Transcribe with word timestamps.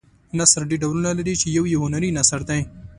نثر 0.37 0.61
ډېر 0.69 0.79
ډولونه 0.83 1.11
لري 1.17 1.35
چې 1.41 1.47
یو 1.57 1.63
یې 1.71 1.77
هنري 1.83 2.09
نثر 2.19 2.41
دی. 2.49 2.61